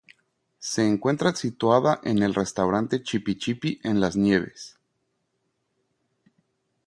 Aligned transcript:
Se 0.57 0.83
encuentra 0.87 1.35
situada 1.35 1.99
en 2.03 2.23
el 2.23 2.33
restaurante 2.33 3.03
Chipi-Chipi, 3.03 3.81
en 3.83 3.99
Las 4.01 4.15
Nieves. 4.15 4.79